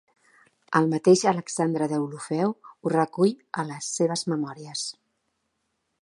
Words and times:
El 0.79 0.87
mateix 0.93 1.21
Alexandre 1.31 1.89
Deulofeu 1.91 2.55
ho 2.71 2.95
recull 2.95 3.35
a 3.65 3.69
les 3.71 3.93
seves 3.99 4.25
memòries. 4.35 4.91